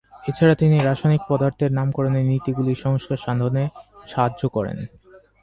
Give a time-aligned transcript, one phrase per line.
[0.23, 3.63] এছাড়া তিনি রাসায়নিক পদার্থের নামকরণের নীতিগুলির সংস্কার সাধনে
[4.07, 4.77] সাহায্য করেন।